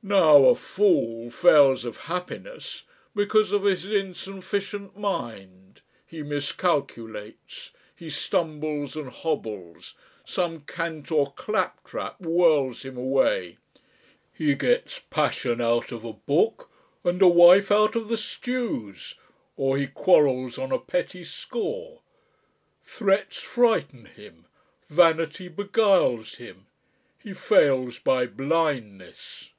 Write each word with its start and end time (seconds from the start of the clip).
"Now 0.00 0.46
a 0.46 0.54
fool 0.54 1.28
fails 1.30 1.84
of 1.84 1.98
happiness 1.98 2.84
because 3.14 3.52
of 3.52 3.64
his 3.64 3.84
insufficient 3.84 4.96
mind, 4.96 5.82
he 6.06 6.22
miscalculates, 6.22 7.72
he 7.94 8.08
stumbles 8.08 8.96
and 8.96 9.10
hobbles, 9.10 9.96
some 10.24 10.60
cant 10.62 11.12
or 11.12 11.32
claptrap 11.32 12.16
whirls 12.20 12.86
him 12.86 12.96
away; 12.96 13.58
he 14.32 14.54
gets 14.54 15.00
passion 15.00 15.60
out 15.60 15.92
of 15.92 16.06
a 16.06 16.14
book 16.14 16.70
and 17.04 17.20
a 17.20 17.28
wife 17.28 17.70
out 17.70 17.94
of 17.94 18.08
the 18.08 18.16
stews, 18.16 19.14
or 19.58 19.76
he 19.76 19.88
quarrels 19.88 20.56
on 20.56 20.72
a 20.72 20.78
petty 20.78 21.24
score; 21.24 22.00
threats 22.82 23.36
frighten 23.42 24.06
him, 24.06 24.46
vanity 24.88 25.48
beguiles 25.48 26.36
him, 26.36 26.64
he 27.18 27.34
fails 27.34 27.98
by 27.98 28.26
blindness. 28.26 29.50